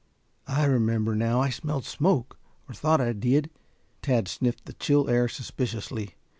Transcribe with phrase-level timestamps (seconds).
[0.47, 3.51] I remember now, I smelled smoke or thought I did."
[4.01, 6.15] Tad sniffed the chill air suspiciously.